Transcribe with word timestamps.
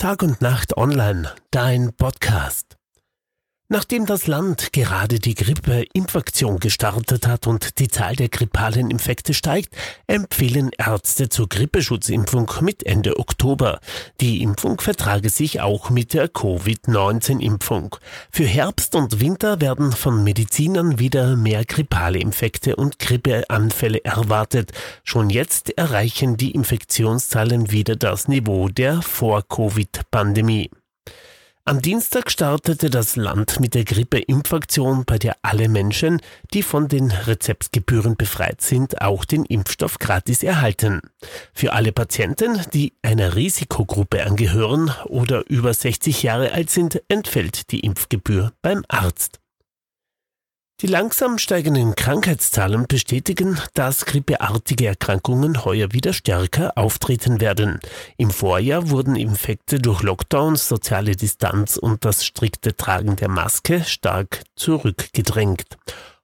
Tag 0.00 0.22
und 0.22 0.40
Nacht 0.40 0.76
online, 0.76 1.34
dein 1.50 1.92
Podcast. 1.92 2.67
Nachdem 3.70 4.06
das 4.06 4.26
Land 4.26 4.72
gerade 4.72 5.18
die 5.18 5.34
Grippe-Impfaktion 5.34 6.58
gestartet 6.58 7.26
hat 7.26 7.46
und 7.46 7.78
die 7.78 7.88
Zahl 7.88 8.16
der 8.16 8.30
grippalen 8.30 8.90
Infekte 8.90 9.34
steigt, 9.34 9.76
empfehlen 10.06 10.70
Ärzte 10.78 11.28
zur 11.28 11.50
Grippeschutzimpfung 11.50 12.50
mit 12.62 12.86
Ende 12.86 13.18
Oktober. 13.18 13.80
Die 14.22 14.40
Impfung 14.40 14.80
vertrage 14.80 15.28
sich 15.28 15.60
auch 15.60 15.90
mit 15.90 16.14
der 16.14 16.28
Covid-19-Impfung. 16.28 17.96
Für 18.30 18.46
Herbst 18.46 18.94
und 18.94 19.20
Winter 19.20 19.60
werden 19.60 19.92
von 19.92 20.24
Medizinern 20.24 20.98
wieder 20.98 21.36
mehr 21.36 21.66
grippale 21.66 22.20
Infekte 22.20 22.74
und 22.74 22.98
Grippeanfälle 22.98 24.02
erwartet. 24.02 24.72
Schon 25.04 25.28
jetzt 25.28 25.76
erreichen 25.76 26.38
die 26.38 26.52
Infektionszahlen 26.52 27.70
wieder 27.70 27.96
das 27.96 28.28
Niveau 28.28 28.70
der 28.70 29.02
Vor-Covid-Pandemie. 29.02 30.70
Am 31.68 31.82
Dienstag 31.82 32.30
startete 32.30 32.88
das 32.88 33.16
Land 33.16 33.60
mit 33.60 33.74
der 33.74 33.84
Grippeimpfaktion, 33.84 35.04
bei 35.04 35.18
der 35.18 35.36
alle 35.42 35.68
Menschen, 35.68 36.22
die 36.54 36.62
von 36.62 36.88
den 36.88 37.10
Rezeptgebühren 37.10 38.16
befreit 38.16 38.62
sind, 38.62 39.02
auch 39.02 39.26
den 39.26 39.44
Impfstoff 39.44 39.98
gratis 39.98 40.42
erhalten. 40.42 41.02
Für 41.52 41.74
alle 41.74 41.92
Patienten, 41.92 42.58
die 42.72 42.94
einer 43.02 43.36
Risikogruppe 43.36 44.24
angehören 44.24 44.90
oder 45.08 45.44
über 45.50 45.74
60 45.74 46.22
Jahre 46.22 46.52
alt 46.52 46.70
sind, 46.70 47.02
entfällt 47.08 47.70
die 47.70 47.80
Impfgebühr 47.80 48.54
beim 48.62 48.82
Arzt. 48.88 49.38
Die 50.80 50.86
langsam 50.86 51.38
steigenden 51.38 51.96
Krankheitszahlen 51.96 52.86
bestätigen, 52.86 53.58
dass 53.74 54.06
grippeartige 54.06 54.86
Erkrankungen 54.86 55.64
heuer 55.64 55.90
wieder 55.90 56.12
stärker 56.12 56.78
auftreten 56.78 57.40
werden. 57.40 57.80
Im 58.16 58.30
Vorjahr 58.30 58.88
wurden 58.88 59.16
Infekte 59.16 59.80
durch 59.80 60.02
Lockdowns, 60.02 60.68
soziale 60.68 61.16
Distanz 61.16 61.78
und 61.78 62.04
das 62.04 62.24
strikte 62.24 62.76
Tragen 62.76 63.16
der 63.16 63.28
Maske 63.28 63.82
stark 63.82 64.44
zurückgedrängt. 64.54 65.66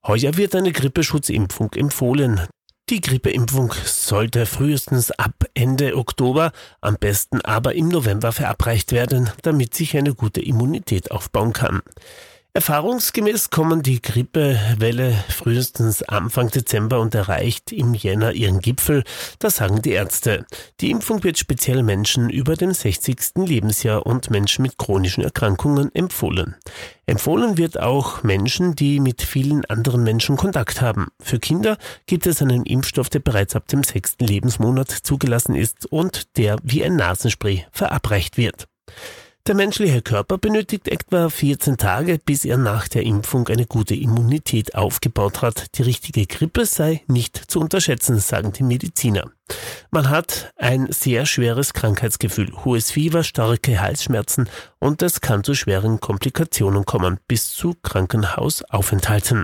Heuer 0.07 0.37
wird 0.37 0.55
eine 0.55 0.71
Grippeschutzimpfung 0.71 1.73
empfohlen. 1.73 2.43
Die 2.91 3.01
Grippeimpfung 3.01 3.75
sollte 3.85 4.47
frühestens 4.47 5.11
ab 5.11 5.47
Ende 5.55 5.97
Oktober, 5.97 6.53
am 6.81 6.97
besten 6.97 7.41
aber 7.41 7.75
im 7.75 7.89
November 7.89 8.31
verabreicht 8.31 8.93
werden, 8.93 9.31
damit 9.43 9.75
sich 9.75 9.97
eine 9.97 10.15
gute 10.15 10.41
Immunität 10.41 11.11
aufbauen 11.11 11.53
kann. 11.53 11.83
Erfahrungsgemäß 12.57 13.51
kommen 13.51 13.83
die 13.83 14.01
Grippewelle 14.01 15.13
frühestens 15.29 16.05
Anfang 16.05 16.51
Dezember 16.51 17.01
und 17.01 17.13
erreicht 17.13 17.73
im 17.73 17.95
Jänner 17.95 18.31
ihren 18.31 18.61
Gipfel, 18.61 19.03
das 19.41 19.57
sagen 19.57 19.83
die 19.83 19.91
Ärzte. 19.91 20.47
Die 20.81 20.93
Impfung 20.93 21.25
wird 21.25 21.37
speziell 21.37 21.83
Menschen 21.83 22.31
über 22.31 22.55
dem 22.55 22.73
60. 22.73 23.17
Lebensjahr 23.45 24.07
und 24.07 24.31
Menschen 24.31 24.63
mit 24.63 24.79
chronischen 24.79 25.25
Erkrankungen 25.25 25.93
empfohlen. 25.97 26.55
Empfohlen 27.07 27.59
wird 27.59 27.81
auch 27.81 28.23
Menschen, 28.23 28.77
die 28.77 29.01
mit 29.01 29.23
vielen 29.23 29.65
anderen 29.65 30.05
Menschen 30.05 30.37
Kontakt 30.37 30.81
haben. 30.81 31.09
Für 31.21 31.41
Kinder 31.41 31.77
gibt 32.07 32.25
es 32.29 32.41
einen 32.41 32.67
Impfstoff, 32.67 33.11
der 33.11 33.19
bereits 33.19 33.57
ab 33.57 33.67
dem 33.67 33.83
sechsten 33.83 34.27
Lebensmonat 34.27 34.93
zugelassen 34.93 35.57
ist 35.57 35.87
und 35.87 36.37
der 36.37 36.59
wie 36.63 36.85
ein 36.85 36.95
Nasenspray 36.95 37.67
verabreicht 37.73 38.37
wird. 38.37 38.69
Der 39.47 39.55
menschliche 39.55 40.01
Körper 40.01 40.39
benötigt 40.39 40.89
etwa 40.89 41.29
14 41.29 41.77
Tage, 41.77 42.19
bis 42.19 42.47
er 42.47 42.57
nach 42.57 42.89
der 42.89 43.03
Impfung 43.03 43.47
eine 43.49 43.67
gute 43.67 43.95
Immunität 43.95 44.75
aufgebaut 44.75 45.43
hat. 45.43 45.77
Die 45.77 45.83
richtige 45.83 46.27
Grippe 46.27 46.65
sei 46.65 47.03
nicht 47.09 47.37
zu 47.37 47.61
unterschätzen, 47.61 48.19
sagen 48.21 48.53
die 48.53 48.63
Mediziner. 48.63 49.31
Man 49.91 50.09
hat 50.09 50.51
ein 50.57 50.91
sehr 50.91 51.27
schweres 51.27 51.75
Krankheitsgefühl, 51.75 52.55
hohes 52.65 52.91
Fieber, 52.91 53.23
starke 53.23 53.83
Halsschmerzen 53.83 54.49
und 54.79 55.03
es 55.03 55.21
kann 55.21 55.45
zu 55.45 55.53
schweren 55.53 56.01
Komplikationen 56.01 56.87
kommen, 56.87 57.21
bis 57.29 57.51
zu 57.51 57.75
Krankenhausaufenthalten. 57.83 59.43